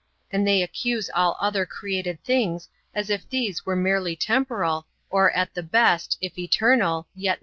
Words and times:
And 0.31 0.47
they 0.47 0.63
accuse 0.63 1.11
all 1.13 1.37
other 1.39 1.63
created 1.63 2.23
things 2.23 2.67
as 2.91 3.11
if 3.11 3.29
these 3.29 3.67
were 3.67 3.75
merely 3.75 4.15
temporal, 4.15 4.87
or 5.11 5.29
[at 5.33 5.53
the 5.53 5.61
best], 5.61 6.17
if 6.21 6.39
eternal,^ 6.39 7.05
yet 7.13 7.33
material. 7.33 7.39